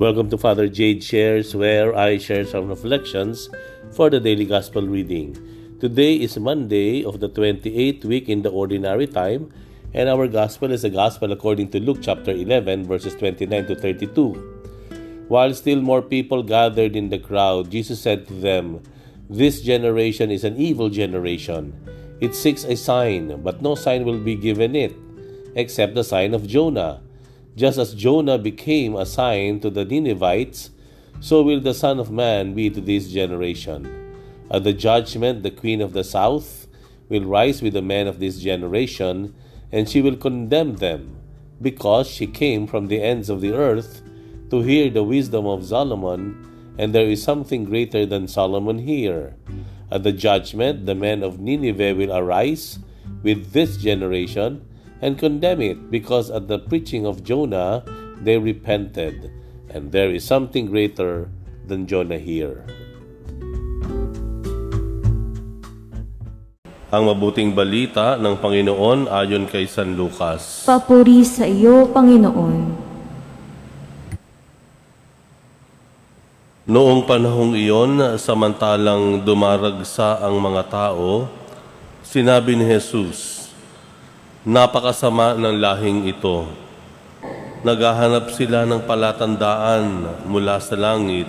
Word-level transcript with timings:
Welcome 0.00 0.30
to 0.30 0.38
Father 0.38 0.66
Jade 0.66 1.04
Shares, 1.04 1.54
where 1.54 1.94
I 1.94 2.16
share 2.16 2.46
some 2.46 2.68
reflections 2.68 3.50
for 3.92 4.08
the 4.08 4.18
daily 4.18 4.46
Gospel 4.46 4.88
reading. 4.88 5.36
Today 5.78 6.14
is 6.14 6.38
Monday 6.38 7.04
of 7.04 7.20
the 7.20 7.28
28th 7.28 8.06
week 8.06 8.30
in 8.30 8.40
the 8.40 8.48
Ordinary 8.48 9.06
Time, 9.06 9.52
and 9.92 10.08
our 10.08 10.26
Gospel 10.26 10.72
is 10.72 10.80
the 10.80 10.88
Gospel 10.88 11.32
according 11.32 11.68
to 11.72 11.80
Luke 11.80 11.98
chapter 12.00 12.30
11, 12.30 12.86
verses 12.86 13.14
29 13.16 13.66
to 13.66 13.76
32. 13.76 15.28
While 15.28 15.52
still 15.52 15.82
more 15.82 16.00
people 16.00 16.44
gathered 16.44 16.96
in 16.96 17.10
the 17.10 17.18
crowd, 17.18 17.70
Jesus 17.70 18.00
said 18.00 18.26
to 18.28 18.32
them, 18.32 18.82
This 19.28 19.60
generation 19.60 20.30
is 20.30 20.44
an 20.44 20.56
evil 20.56 20.88
generation. 20.88 21.76
It 22.20 22.34
seeks 22.34 22.64
a 22.64 22.74
sign, 22.74 23.42
but 23.42 23.60
no 23.60 23.74
sign 23.74 24.06
will 24.06 24.18
be 24.18 24.34
given 24.34 24.74
it, 24.74 24.96
except 25.54 25.94
the 25.94 26.04
sign 26.04 26.32
of 26.32 26.46
Jonah. 26.46 27.02
Just 27.56 27.78
as 27.78 27.94
Jonah 27.94 28.38
became 28.38 28.94
a 28.94 29.04
sign 29.04 29.60
to 29.60 29.70
the 29.70 29.84
Ninevites, 29.84 30.70
so 31.20 31.42
will 31.42 31.60
the 31.60 31.74
Son 31.74 31.98
of 31.98 32.10
Man 32.10 32.54
be 32.54 32.70
to 32.70 32.80
this 32.80 33.08
generation. 33.08 33.88
At 34.50 34.64
the 34.64 34.72
judgment, 34.72 35.42
the 35.42 35.50
Queen 35.50 35.80
of 35.80 35.92
the 35.92 36.04
South 36.04 36.66
will 37.08 37.24
rise 37.24 37.60
with 37.60 37.74
the 37.74 37.82
men 37.82 38.06
of 38.06 38.20
this 38.20 38.38
generation, 38.38 39.34
and 39.70 39.88
she 39.88 40.00
will 40.00 40.16
condemn 40.16 40.76
them, 40.76 41.16
because 41.60 42.08
she 42.08 42.26
came 42.26 42.66
from 42.66 42.86
the 42.86 43.02
ends 43.02 43.28
of 43.28 43.40
the 43.40 43.52
earth 43.52 44.02
to 44.50 44.62
hear 44.62 44.88
the 44.88 45.04
wisdom 45.04 45.46
of 45.46 45.66
Solomon, 45.66 46.74
and 46.78 46.94
there 46.94 47.06
is 47.06 47.22
something 47.22 47.64
greater 47.64 48.06
than 48.06 48.26
Solomon 48.26 48.78
here. 48.78 49.36
At 49.90 50.04
the 50.04 50.12
judgment, 50.12 50.86
the 50.86 50.94
men 50.94 51.22
of 51.22 51.40
Nineveh 51.40 51.94
will 51.94 52.12
arise 52.12 52.78
with 53.22 53.52
this 53.52 53.76
generation 53.76 54.64
and 55.00 55.16
condemn 55.16 55.64
it, 55.64 55.90
because 55.90 56.28
at 56.28 56.48
the 56.48 56.60
preaching 56.60 57.08
of 57.08 57.24
Jonah 57.24 57.84
they 58.20 58.36
repented, 58.36 59.32
and 59.72 59.92
there 59.92 60.12
is 60.12 60.22
something 60.22 60.68
greater 60.68 61.32
than 61.64 61.88
Jonah 61.88 62.20
here. 62.20 62.68
Ang 66.90 67.06
mabuting 67.06 67.54
balita 67.54 68.18
ng 68.18 68.34
Panginoon 68.42 69.06
ayon 69.06 69.46
kay 69.46 69.64
San 69.70 69.94
Lucas. 69.94 70.66
Papuri 70.66 71.22
sa 71.22 71.46
iyo, 71.46 71.86
Panginoon. 71.86 72.82
Noong 76.66 77.02
panahong 77.06 77.54
iyon, 77.54 78.18
samantalang 78.18 79.22
dumaragsa 79.22 80.18
ang 80.18 80.38
mga 80.42 80.62
tao, 80.66 81.30
sinabi 82.02 82.58
ni 82.58 82.66
Jesus, 82.66 83.39
Napakasama 84.40 85.36
ng 85.36 85.60
lahing 85.60 86.08
ito. 86.08 86.48
Naghahanap 87.60 88.32
sila 88.32 88.64
ng 88.64 88.88
palatandaan 88.88 89.84
mula 90.24 90.56
sa 90.64 90.80
langit, 90.80 91.28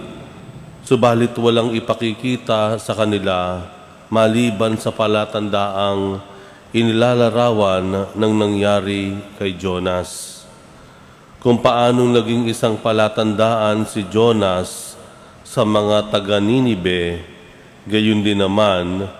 subalit 0.87 1.35
walang 1.35 1.75
ipakikita 1.75 2.79
sa 2.79 2.95
kanila 2.95 3.67
maliban 4.07 4.79
sa 4.79 4.95
palatandaang 4.95 6.23
inilalarawan 6.71 8.15
ng 8.15 8.31
nangyari 8.31 9.19
kay 9.35 9.59
Jonas. 9.59 10.43
Kung 11.43 11.59
paanong 11.59 12.15
naging 12.15 12.47
isang 12.47 12.79
palatandaan 12.79 13.91
si 13.91 14.07
Jonas 14.07 14.95
sa 15.43 15.67
mga 15.67 16.15
taga-Ninibe, 16.15 17.27
gayon 17.83 18.23
din 18.23 18.39
naman 18.39 19.19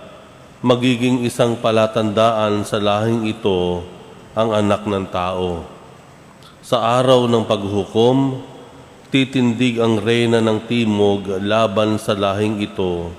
magiging 0.62 1.26
isang 1.26 1.58
palatandaan 1.58 2.62
sa 2.62 2.78
lahing 2.78 3.26
ito 3.26 3.82
ang 4.30 4.54
anak 4.54 4.86
ng 4.86 5.10
tao. 5.10 5.66
Sa 6.62 6.78
araw 7.02 7.26
ng 7.26 7.42
paghukom, 7.42 8.38
titindig 9.10 9.82
ang 9.82 9.98
reyna 9.98 10.38
ng 10.38 10.62
timog 10.70 11.26
laban 11.42 11.98
sa 11.98 12.14
lahing 12.14 12.62
ito 12.62 13.10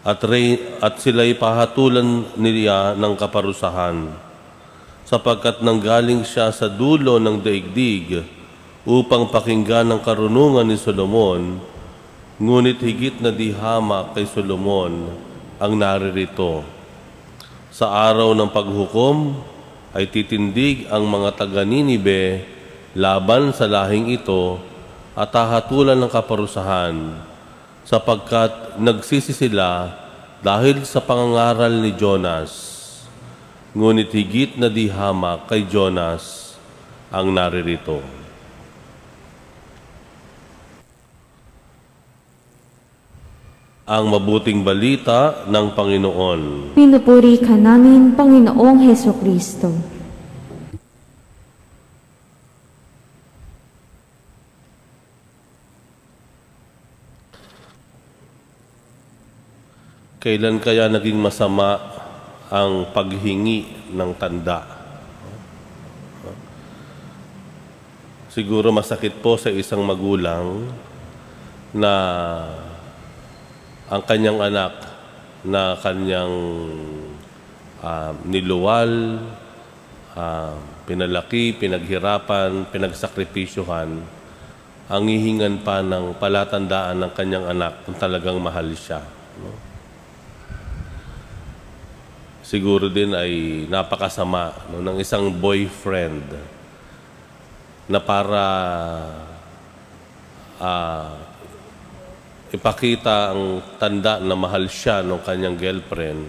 at, 0.00 0.16
rey, 0.24 0.80
at 0.80 0.96
sila'y 0.96 1.36
pahatulan 1.36 2.24
niya 2.40 2.96
ng 2.96 3.12
kaparusahan 3.20 4.16
sapagkat 5.04 5.60
nanggaling 5.60 6.24
siya 6.24 6.50
sa 6.56 6.72
dulo 6.72 7.20
ng 7.20 7.36
daigdig 7.38 8.24
upang 8.88 9.28
pakinggan 9.28 9.92
ang 9.92 10.00
karunungan 10.00 10.66
ni 10.66 10.80
Solomon, 10.80 11.60
ngunit 12.40 12.80
higit 12.80 13.20
na 13.20 13.28
dihama 13.28 14.10
kay 14.16 14.24
Solomon 14.24 15.26
ang 15.56 15.72
naririto. 15.76 16.64
Sa 17.72 17.92
araw 17.92 18.32
ng 18.32 18.50
paghukom 18.52 19.36
ay 19.96 20.08
titindig 20.08 20.88
ang 20.88 21.04
mga 21.08 21.44
taga-Ninibe 21.44 22.44
laban 22.96 23.52
sa 23.52 23.68
lahing 23.68 24.12
ito 24.12 24.60
at 25.16 25.32
hahatulan 25.32 25.96
ng 25.96 26.12
kaparusahan 26.12 26.96
sapagkat 27.84 28.76
nagsisi 28.76 29.32
sila 29.32 29.92
dahil 30.44 30.84
sa 30.84 31.00
pangangaral 31.00 31.72
ni 31.80 31.96
Jonas. 31.96 32.74
Ngunit 33.76 34.08
higit 34.12 34.56
na 34.56 34.72
dihama 34.72 35.44
kay 35.48 35.68
Jonas 35.68 36.56
ang 37.12 37.32
naririto. 37.32 38.25
Ang 43.86 44.10
mabuting 44.10 44.66
balita 44.66 45.46
ng 45.46 45.70
Panginoon. 45.70 46.74
Pinupuri 46.74 47.38
ka 47.38 47.54
namin, 47.54 48.18
Panginoong 48.18 48.82
Heso 48.82 49.14
Kristo. 49.14 49.70
Kailan 60.18 60.58
kaya 60.58 60.90
naging 60.90 61.22
masama 61.22 61.78
ang 62.50 62.90
paghingi 62.90 63.94
ng 63.94 64.10
tanda? 64.18 64.66
Siguro 68.34 68.74
masakit 68.74 69.22
po 69.22 69.38
sa 69.38 69.54
isang 69.54 69.86
magulang 69.86 70.66
na 71.70 71.94
ang 73.86 74.02
kanyang 74.02 74.42
anak 74.42 74.74
na 75.46 75.78
kanyang 75.78 76.34
uh, 77.78 78.12
niluwal, 78.26 79.22
uh, 80.18 80.54
pinalaki, 80.86 81.54
pinaghirapan, 81.54 82.66
pinagsakripisyuhan, 82.74 84.02
ang 84.86 85.02
hihingan 85.06 85.62
pa 85.62 85.82
ng 85.82 86.18
palatandaan 86.18 86.98
ng 87.02 87.12
kanyang 87.14 87.46
anak 87.50 87.86
kung 87.86 87.94
talagang 87.98 88.38
mahal 88.42 88.70
siya. 88.74 89.02
No? 89.42 89.50
Siguro 92.46 92.86
din 92.86 93.10
ay 93.10 93.66
napakasama 93.66 94.70
no, 94.70 94.78
ng 94.78 95.02
isang 95.02 95.34
boyfriend 95.34 96.22
na 97.90 97.98
para 97.98 98.42
uh, 100.62 101.10
ipakita 102.54 103.34
ang 103.34 103.58
tanda 103.82 104.22
na 104.22 104.38
mahal 104.38 104.70
siya 104.70 105.02
ng 105.02 105.18
kanyang 105.26 105.58
girlfriend, 105.58 106.22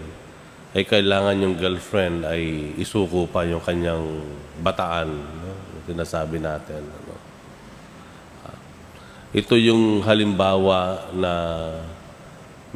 ay 0.74 0.82
kailangan 0.84 1.42
yung 1.42 1.54
girlfriend 1.56 2.28
ay 2.28 2.74
isuko 2.76 3.24
pa 3.24 3.46
yung 3.46 3.62
kanyang 3.62 4.04
bataan. 4.60 5.08
No? 5.08 5.52
Sinasabi 5.88 6.42
natin. 6.42 6.84
Ano? 6.84 7.14
Ito 9.32 9.54
yung 9.56 10.04
halimbawa 10.04 11.08
na 11.16 11.32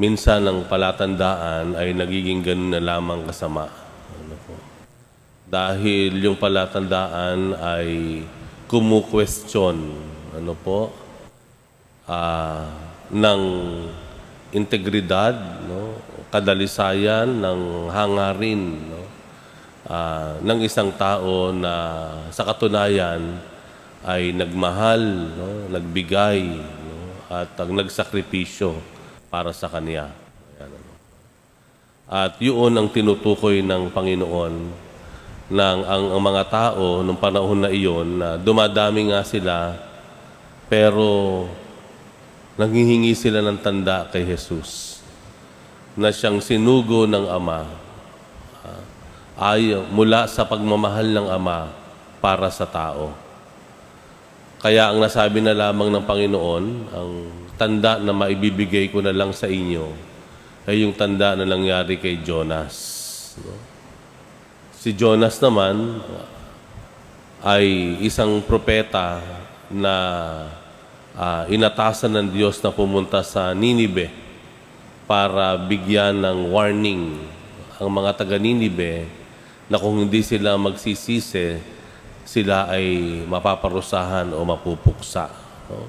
minsan 0.00 0.44
ang 0.48 0.64
palatandaan 0.68 1.76
ay 1.76 1.92
nagiging 1.92 2.40
ganun 2.40 2.72
na 2.72 2.80
lamang 2.80 3.28
kasama. 3.28 3.68
Ano 4.16 4.36
po? 4.48 4.56
Dahil 5.48 6.16
yung 6.16 6.40
palatandaan 6.40 7.56
ay 7.60 8.22
kumu-question. 8.70 9.76
Ano 10.32 10.52
po? 10.56 10.94
Ah... 12.08 12.70
Uh, 12.70 12.91
ng 13.12 13.42
integridad, 14.56 15.36
no? 15.68 16.00
kadalisayan, 16.32 17.28
ng 17.28 17.92
hangarin 17.92 18.62
no? 18.88 19.02
uh, 19.92 20.40
ng 20.40 20.58
isang 20.64 20.88
tao 20.96 21.52
na 21.52 21.72
sa 22.32 22.48
katunayan 22.48 23.36
ay 24.08 24.32
nagmahal, 24.32 25.02
no? 25.36 25.48
nagbigay, 25.68 26.56
no? 26.56 26.96
at 27.28 27.52
ang 27.60 27.76
nagsakripisyo 27.76 28.80
para 29.28 29.52
sa 29.52 29.68
kanya. 29.68 30.08
Ayan, 30.56 30.72
ano? 30.72 30.92
At 32.08 32.36
yun 32.40 32.72
ang 32.76 32.88
tinutukoy 32.88 33.60
ng 33.60 33.92
Panginoon 33.92 34.54
ng 35.52 35.80
ang, 35.84 36.04
ang 36.16 36.22
mga 36.22 36.44
tao 36.48 37.04
nung 37.04 37.20
panahon 37.20 37.60
na 37.60 37.68
iyon 37.68 38.16
na 38.16 38.40
dumadami 38.40 39.12
nga 39.12 39.20
sila 39.20 39.76
pero 40.64 41.44
Nanghihingi 42.60 43.16
sila 43.16 43.40
ng 43.40 43.58
tanda 43.64 44.04
kay 44.12 44.28
Jesus 44.28 45.00
na 45.96 46.12
siyang 46.12 46.40
sinugo 46.40 47.08
ng 47.08 47.28
Ama 47.28 47.64
uh, 48.64 48.82
ay 49.40 49.76
mula 49.92 50.28
sa 50.28 50.44
pagmamahal 50.44 51.08
ng 51.08 51.28
Ama 51.32 51.72
para 52.20 52.52
sa 52.52 52.68
tao. 52.68 53.12
Kaya 54.62 54.94
ang 54.94 55.02
nasabi 55.02 55.42
na 55.42 55.56
lamang 55.56 55.90
ng 55.90 56.04
Panginoon, 56.06 56.64
ang 56.94 57.12
tanda 57.58 57.98
na 57.98 58.14
maibibigay 58.14 58.94
ko 58.94 59.02
na 59.02 59.10
lang 59.10 59.34
sa 59.34 59.50
inyo, 59.50 59.90
ay 60.70 60.86
yung 60.86 60.94
tanda 60.94 61.34
na 61.34 61.42
nangyari 61.42 61.98
kay 61.98 62.22
Jonas. 62.22 62.70
Si 64.70 64.94
Jonas 64.94 65.42
naman 65.42 65.98
ay 67.42 67.98
isang 68.06 68.38
propeta 68.38 69.18
na 69.66 69.94
ah, 71.16 71.44
inatasan 71.48 72.12
ng 72.16 72.28
Diyos 72.32 72.60
na 72.60 72.72
pumunta 72.72 73.20
sa 73.24 73.52
Ninibe 73.52 74.12
para 75.08 75.58
bigyan 75.58 76.22
ng 76.22 76.52
warning 76.52 77.20
ang 77.76 77.90
mga 77.90 78.10
taga 78.14 78.38
Ninibe 78.38 79.04
na 79.66 79.80
kung 79.80 79.98
hindi 79.98 80.20
sila 80.22 80.54
magsisisi, 80.60 81.58
sila 82.22 82.70
ay 82.70 83.20
mapaparusahan 83.26 84.30
o 84.36 84.40
mapupuksa. 84.46 85.26
No? 85.66 85.88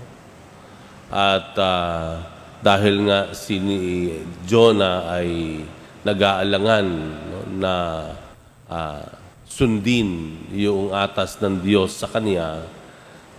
At 1.13 1.53
ah, 1.59 2.25
dahil 2.63 3.05
nga 3.05 3.35
si 3.35 3.59
Jonah 4.47 5.11
ay 5.19 5.61
nag-aalangan 6.07 6.85
no, 7.29 7.39
na 7.59 7.73
ah, 8.71 9.03
sundin 9.43 10.41
yung 10.49 10.89
atas 10.89 11.37
ng 11.37 11.61
Diyos 11.61 11.93
sa 11.93 12.09
kanya, 12.09 12.65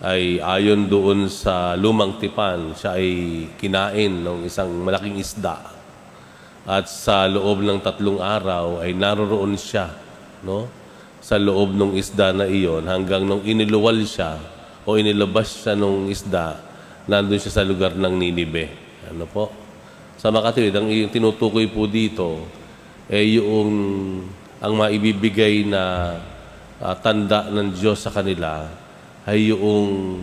ay 0.02 0.42
ayon 0.42 0.90
doon 0.90 1.30
sa 1.30 1.78
lumang 1.78 2.18
tipan, 2.18 2.74
siya 2.74 2.98
ay 2.98 3.08
kinain 3.54 4.10
ng 4.10 4.42
isang 4.42 4.70
malaking 4.82 5.22
isda. 5.22 5.62
At 6.64 6.90
sa 6.90 7.28
loob 7.30 7.62
ng 7.62 7.78
tatlong 7.84 8.18
araw 8.18 8.82
ay 8.82 8.96
naroroon 8.96 9.54
siya 9.54 9.92
no? 10.42 10.66
sa 11.20 11.36
loob 11.36 11.76
ng 11.76 11.92
isda 11.94 12.32
na 12.32 12.48
iyon 12.48 12.88
hanggang 12.88 13.22
nung 13.22 13.44
iniluwal 13.44 14.00
siya 14.02 14.40
o 14.88 14.96
inilabas 14.96 15.64
siya 15.64 15.76
ng 15.76 16.08
isda, 16.08 16.56
nandun 17.08 17.40
siya 17.40 17.60
sa 17.60 17.64
lugar 17.64 17.96
ng 17.96 18.14
Ninibe. 18.16 18.68
Ano 19.08 19.28
po? 19.28 19.52
Sa 20.20 20.32
makatwid, 20.32 20.72
ang 20.72 20.88
tinutukoy 21.12 21.68
po 21.68 21.84
dito, 21.88 22.48
eh 23.08 23.36
yung 23.36 23.70
ang 24.60 24.72
maibibigay 24.80 25.68
na 25.68 26.16
ah, 26.80 26.96
tanda 26.96 27.52
ng 27.52 27.76
Diyos 27.76 28.00
sa 28.00 28.08
kanila 28.08 28.83
ay 29.24 29.52
yung 29.52 30.20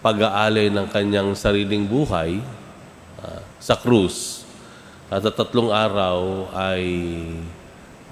pag-aalay 0.00 0.72
ng 0.72 0.88
kanyang 0.88 1.36
sariling 1.36 1.84
buhay 1.84 2.40
ah, 3.20 3.40
sa 3.60 3.76
krus. 3.76 4.48
At 5.12 5.26
sa 5.26 5.32
tatlong 5.32 5.68
araw 5.68 6.48
ay 6.56 6.84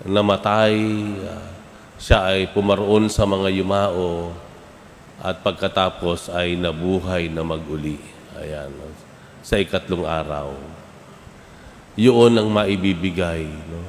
namatay, 0.05 0.77
ah, 1.25 1.49
siya 1.97 2.31
ay 2.31 2.53
pumaroon 2.53 3.09
sa 3.09 3.25
mga 3.25 3.49
yumao 3.51 4.31
at 5.19 5.43
pagkatapos 5.43 6.31
ay 6.31 6.55
nabuhay 6.55 7.27
na 7.27 7.43
maguli. 7.43 7.99
Ayan, 8.39 8.71
sa 9.43 9.59
ikatlong 9.59 10.07
araw. 10.07 10.55
Yun 11.99 12.39
ang 12.39 12.47
maibibigay 12.55 13.43
no, 13.49 13.83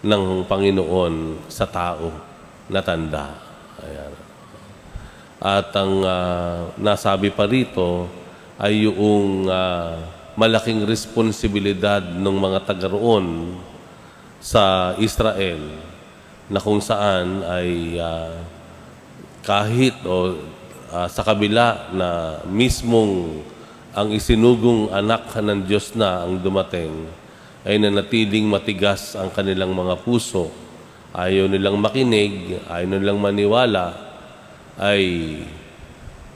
ng 0.00 0.48
Panginoon 0.48 1.44
sa 1.52 1.68
tao 1.68 2.08
na 2.72 2.80
tanda. 2.80 3.36
Ayan. 3.84 4.31
At 5.42 5.74
ang 5.74 6.06
ah, 6.06 6.70
nasabi 6.78 7.34
pa 7.34 7.50
rito 7.50 8.06
ay 8.62 8.86
yung 8.86 9.50
ah, 9.50 9.98
malaking 10.38 10.86
responsibilidad 10.86 11.98
ng 11.98 12.36
mga 12.38 12.62
taga 12.62 12.86
roon 12.86 13.58
sa 14.38 14.94
Israel 15.02 15.58
na 16.46 16.62
kung 16.62 16.78
saan 16.78 17.42
ay 17.42 17.98
ah, 17.98 18.38
kahit 19.42 19.98
o 20.06 20.38
ah, 20.94 21.10
sa 21.10 21.26
kabila 21.26 21.90
na 21.90 22.38
mismong 22.46 23.42
ang 23.98 24.14
isinugong 24.14 24.94
anak 24.94 25.26
ng 25.42 25.66
Diyos 25.66 25.98
na 25.98 26.22
ang 26.22 26.38
dumating 26.38 27.10
ay 27.66 27.82
nanatiling 27.82 28.46
matigas 28.46 29.18
ang 29.18 29.26
kanilang 29.34 29.74
mga 29.74 30.06
puso. 30.06 30.54
Ayaw 31.10 31.50
nilang 31.50 31.82
makinig, 31.82 32.62
ayaw 32.70 32.88
nilang 32.88 33.18
maniwala, 33.18 34.11
ay 34.80 35.02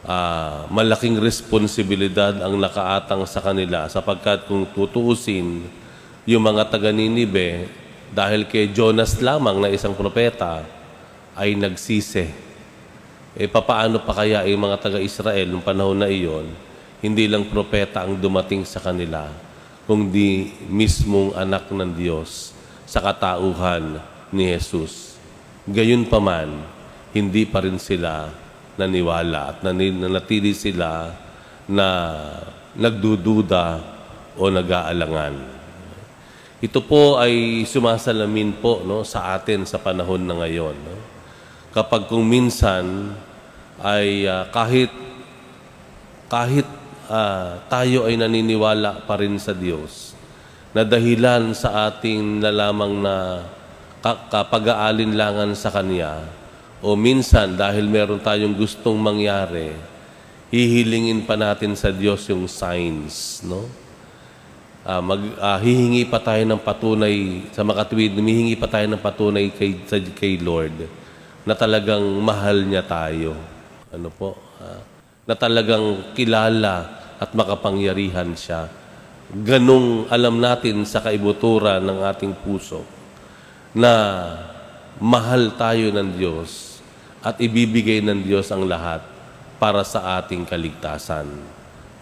ah, 0.04 0.68
malaking 0.68 1.16
responsibilidad 1.20 2.36
ang 2.40 2.56
nakaatang 2.56 3.24
sa 3.24 3.40
kanila 3.40 3.88
sapagkat 3.88 4.44
kung 4.44 4.68
tutuusin 4.70 5.64
yung 6.26 6.42
mga 6.42 6.68
taga 6.68 6.90
Ninibe 6.90 7.70
dahil 8.10 8.46
kay 8.46 8.70
Jonas 8.70 9.18
lamang 9.22 9.62
na 9.62 9.70
isang 9.70 9.94
propeta 9.94 10.62
ay 11.38 11.54
nagsisi. 11.54 12.26
E 13.36 13.44
papaano 13.44 14.00
pa 14.00 14.16
kaya 14.24 14.48
yung 14.48 14.64
mga 14.64 14.80
taga-Israel 14.80 15.46
nung 15.46 15.60
panahon 15.60 16.00
na 16.00 16.08
iyon, 16.08 16.48
hindi 17.04 17.28
lang 17.28 17.44
propeta 17.46 18.08
ang 18.08 18.16
dumating 18.16 18.64
sa 18.64 18.80
kanila, 18.80 19.28
kundi 19.84 20.56
mismong 20.72 21.36
anak 21.36 21.68
ng 21.68 21.92
Diyos 21.92 22.56
sa 22.88 23.04
katauhan 23.04 24.00
ni 24.32 24.48
Jesus. 24.48 25.20
Gayun 25.68 26.08
pa 26.08 26.16
man, 26.16 26.64
hindi 27.16 27.48
pa 27.48 27.64
rin 27.64 27.80
sila 27.80 28.28
naniwala 28.76 29.56
at 29.56 29.58
nanatili 29.64 30.52
sila 30.52 31.08
na 31.64 31.88
nagdududa 32.76 33.80
o 34.36 34.52
nag-aalangan. 34.52 35.34
Ito 36.60 36.80
po 36.84 37.16
ay 37.16 37.64
sumasalamin 37.64 38.60
po 38.60 38.84
no, 38.84 39.00
sa 39.04 39.36
atin 39.36 39.64
sa 39.64 39.80
panahon 39.80 40.24
na 40.24 40.40
ngayon. 40.44 40.76
No? 40.76 40.96
Kapag 41.72 42.08
kung 42.08 42.24
minsan 42.24 43.12
ay 43.80 44.24
ah, 44.24 44.48
kahit 44.48 44.92
kahit 46.28 46.68
ah, 47.08 47.60
tayo 47.68 48.08
ay 48.08 48.16
naniniwala 48.16 49.04
pa 49.04 49.20
rin 49.20 49.36
sa 49.36 49.52
Diyos, 49.52 50.16
na 50.76 50.84
dahilan 50.84 51.56
sa 51.56 51.88
ating 51.88 52.44
nalamang 52.44 53.00
na 53.00 53.44
ka- 54.04 54.28
kapag-aalinlangan 54.28 55.56
sa 55.56 55.72
Kanya, 55.72 56.24
o 56.84 56.92
minsan 56.92 57.56
dahil 57.56 57.88
meron 57.88 58.20
tayong 58.20 58.52
gustong 58.52 58.98
mangyari, 59.00 59.72
hihilingin 60.52 61.24
pa 61.24 61.34
natin 61.34 61.72
sa 61.72 61.88
Diyos 61.88 62.28
yung 62.28 62.44
signs, 62.46 63.40
no? 63.44 63.64
Ah, 64.86 65.02
mag, 65.02 65.18
ah, 65.42 65.58
hihingi 65.58 66.06
pa 66.06 66.22
tayo 66.22 66.46
ng 66.46 66.62
patunay 66.62 67.48
sa 67.50 67.66
makatuwid, 67.66 68.14
humihingi 68.14 68.54
pa 68.54 68.70
tayo 68.70 68.86
ng 68.86 69.02
patunay 69.02 69.50
kay, 69.50 69.82
sa, 69.82 69.98
kay 69.98 70.38
Lord 70.38 70.86
na 71.42 71.58
talagang 71.58 72.02
mahal 72.22 72.62
niya 72.62 72.86
tayo. 72.86 73.34
Ano 73.90 74.14
po? 74.14 74.38
Ah, 74.62 74.78
na 75.26 75.34
talagang 75.34 76.14
kilala 76.14 77.02
at 77.18 77.34
makapangyarihan 77.34 78.30
siya. 78.38 78.70
Ganong 79.26 80.06
alam 80.06 80.38
natin 80.38 80.86
sa 80.86 81.02
kaibuturan 81.02 81.82
ng 81.82 82.06
ating 82.06 82.30
puso 82.46 82.86
na 83.74 83.90
mahal 85.02 85.50
tayo 85.58 85.90
ng 85.90 86.08
Diyos 86.14 86.65
at 87.26 87.42
ibibigay 87.42 87.98
ng 88.06 88.22
Diyos 88.22 88.46
ang 88.54 88.62
lahat 88.62 89.02
para 89.58 89.82
sa 89.82 90.22
ating 90.22 90.46
kaligtasan. 90.46 91.26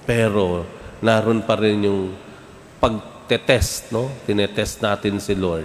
Pero 0.04 0.68
naroon 1.00 1.40
pa 1.40 1.56
rin 1.56 1.80
yung 1.88 2.12
pagtetest, 2.76 3.88
no? 3.88 4.12
Tinetest 4.28 4.84
natin 4.84 5.16
si 5.16 5.32
Lord. 5.32 5.64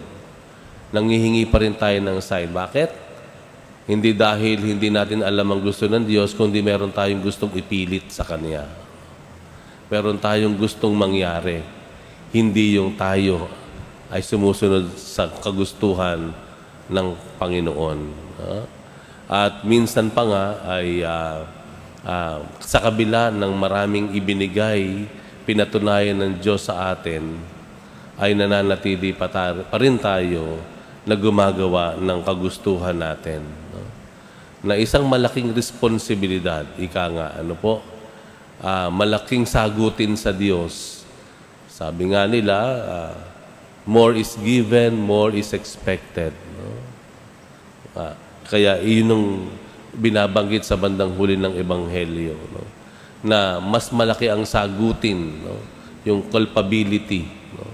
Nangihingi 0.95 1.43
pa 1.51 1.59
rin 1.59 1.75
tayo 1.75 1.99
ng 1.99 2.23
sign. 2.23 2.55
Bakit? 2.55 3.11
Hindi 3.83 4.15
dahil 4.15 4.63
hindi 4.63 4.87
natin 4.87 5.27
alam 5.27 5.51
ang 5.51 5.59
gusto 5.59 5.91
ng 5.91 6.07
Diyos, 6.07 6.31
kundi 6.31 6.63
meron 6.63 6.95
tayong 6.95 7.19
gustong 7.19 7.51
ipilit 7.59 8.07
sa 8.15 8.23
Kanya. 8.23 8.63
Meron 9.91 10.21
tayong 10.21 10.55
gustong 10.55 10.95
mangyari. 10.95 11.59
Hindi 12.31 12.79
yung 12.79 12.95
tayo 12.95 13.51
ay 14.07 14.23
sumusunod 14.23 14.95
sa 14.95 15.27
kagustuhan 15.27 16.31
ng 16.87 17.07
Panginoon. 17.41 17.99
Ah? 18.39 18.78
At 19.29 19.61
minsan 19.61 20.09
pa 20.09 20.25
nga 20.25 20.45
ay 20.73 21.05
ah, 21.05 21.45
ah, 22.01 22.41
sa 22.57 22.81
kabila 22.81 23.29
ng 23.29 23.53
maraming 23.53 24.09
ibinigay, 24.17 25.05
pinatunayan 25.45 26.17
ng 26.17 26.33
Diyos 26.41 26.65
sa 26.65 26.89
atin, 26.89 27.37
ay 28.17 28.33
nananatili 28.33 29.13
pa, 29.13 29.29
ta- 29.29 29.61
pa 29.69 29.77
rin 29.77 30.01
tayo 30.01 30.57
na 31.05 31.13
gumagawa 31.13 31.93
ng 32.01 32.25
kagustuhan 32.25 32.97
natin. 32.97 33.45
no? 33.45 33.85
Na 34.65 34.73
isang 34.81 35.05
malaking 35.05 35.53
responsibilidad, 35.53 36.65
ika 36.81 37.05
nga, 37.13 37.27
ano 37.37 37.53
po, 37.53 37.85
ah, 38.65 38.89
malaking 38.89 39.45
sagutin 39.45 40.17
sa 40.17 40.33
Diyos. 40.33 41.05
Sabi 41.69 42.17
nga 42.17 42.25
nila, 42.25 42.57
ah, 42.89 43.15
more 43.85 44.17
is 44.17 44.33
given, 44.41 44.97
more 44.97 45.37
is 45.37 45.53
expected. 45.53 46.33
No? 46.33 46.69
Ah, 47.93 48.17
kaya 48.49 48.81
iyon 48.81 49.13
ang 49.13 49.25
binabanggit 49.93 50.65
sa 50.65 50.73
bandang 50.73 51.13
huli 51.13 51.37
ng 51.37 51.53
Ebanghelyo. 51.53 52.33
No? 52.33 52.65
Na 53.21 53.61
mas 53.61 53.93
malaki 53.93 54.25
ang 54.25 54.41
sagutin, 54.41 55.45
no? 55.45 55.61
yung 56.01 56.25
culpability. 56.33 57.29
No? 57.53 57.69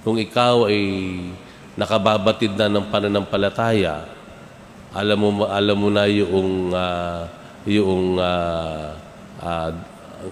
Kung 0.00 0.16
ikaw 0.16 0.72
ay 0.72 0.80
nakababatid 1.76 2.56
na 2.56 2.72
ng 2.72 2.88
pananampalataya, 2.88 4.08
alam 4.96 5.18
mo 5.20 5.44
alam 5.44 5.76
mo 5.76 5.92
na 5.92 6.08
yung 6.08 6.72
ah, 6.72 7.28
yung 7.68 8.16
ah, 8.16 8.96
ah, 9.44 9.70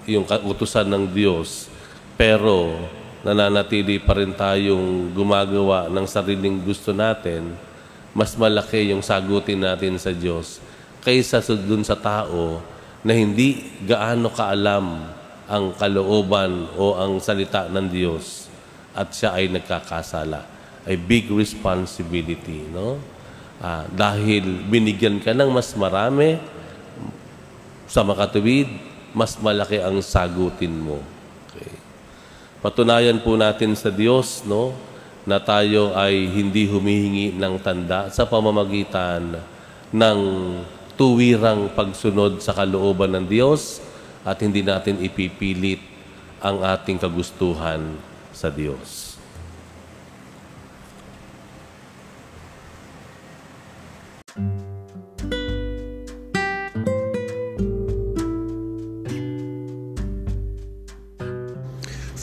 yung 0.09 0.25
kautusan 0.25 0.89
ng 0.89 1.13
Diyos, 1.13 1.69
pero 2.17 2.73
nananatili 3.21 4.01
pa 4.01 4.17
rin 4.17 4.33
tayong 4.33 5.13
gumagawa 5.13 5.93
ng 5.93 6.07
sariling 6.09 6.65
gusto 6.65 6.97
natin, 6.97 7.53
mas 8.15 8.39
malaki 8.39 8.95
yung 8.95 9.03
sagutin 9.03 9.61
natin 9.61 9.99
sa 9.99 10.15
Diyos 10.15 10.63
kaysa 11.03 11.43
sa 11.43 11.55
dun 11.59 11.83
sa 11.83 11.99
tao 11.99 12.63
na 13.05 13.13
hindi 13.13 13.69
gaano 13.85 14.33
kaalam 14.33 14.87
ang 15.45 15.77
kalooban 15.77 16.73
o 16.81 16.97
ang 16.97 17.21
salita 17.21 17.69
ng 17.69 17.87
Diyos 17.93 18.49
at 18.97 19.13
siya 19.13 19.37
ay 19.37 19.53
nagkakasala. 19.53 20.41
Ay 20.89 20.97
big 20.97 21.29
responsibility, 21.29 22.65
no? 22.73 22.97
Ah, 23.61 23.85
dahil 23.89 24.65
binigyan 24.69 25.21
ka 25.21 25.37
ng 25.37 25.51
mas 25.53 25.73
marami 25.77 26.41
sa 27.85 28.01
makatuwid, 28.05 28.69
mas 29.13 29.37
malaki 29.41 29.81
ang 29.81 30.01
sagutin 30.01 30.73
mo. 30.73 31.01
Okay. 31.53 31.73
Patunayan 32.65 33.21
po 33.21 33.37
natin 33.37 33.77
sa 33.77 33.93
Diyos, 33.93 34.45
no, 34.49 34.73
na 35.25 35.41
tayo 35.41 35.97
ay 35.97 36.29
hindi 36.29 36.69
humihingi 36.69 37.37
ng 37.41 37.55
tanda 37.65 38.13
sa 38.13 38.29
pamamagitan 38.29 39.41
ng 39.89 40.21
tuwirang 40.95 41.73
pagsunod 41.73 42.45
sa 42.45 42.53
kalooban 42.53 43.17
ng 43.17 43.27
Diyos 43.27 43.81
at 44.23 44.39
hindi 44.45 44.61
natin 44.61 45.01
ipipilit 45.01 45.81
ang 46.45 46.61
ating 46.61 47.01
kagustuhan 47.01 47.97
sa 48.37 48.53
Diyos. 48.53 49.14